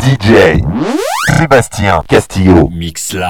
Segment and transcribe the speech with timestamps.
[0.00, 0.62] DJ
[1.38, 3.28] Sébastien Castillo Mix Live.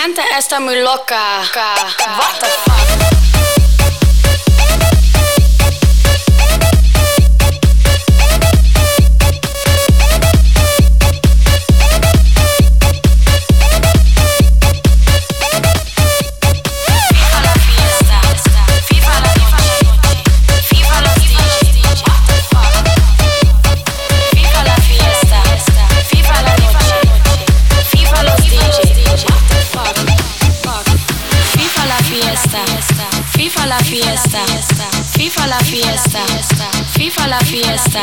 [0.00, 1.16] gente está é muito louca.
[1.16, 2.65] What the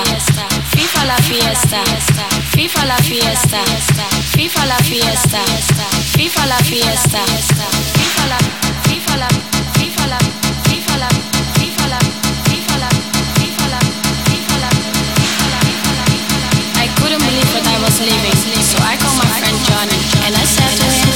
[0.02, 1.84] fiesta, FIFA la fiesta,
[2.56, 3.60] FIFA la fiesta,
[4.36, 5.40] FIFA la fiesta,
[6.18, 7.20] FIFA la fiesta,
[7.94, 8.38] FIFA la,
[8.88, 9.28] FIFA la,
[9.78, 10.18] FIFA la,
[10.64, 11.08] FIFA la,
[11.54, 12.00] FIFA la,
[12.50, 12.90] FIFA la,
[13.38, 13.90] FIFA la,
[14.26, 14.70] FIFA la.
[16.82, 20.46] I couldn't believe that I was leaving, so I called my friend Johnny and I
[20.46, 21.10] said to him.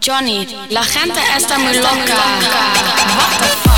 [0.00, 2.16] Johnny, la gente está muy loca.
[3.16, 3.77] What the fuck?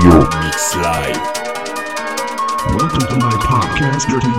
[0.00, 1.20] Mix Live.
[2.74, 4.29] Welcome to my podcast, Dirty